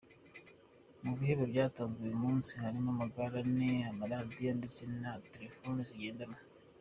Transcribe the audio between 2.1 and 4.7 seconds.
munsi harimo amagare ane, amaradiyo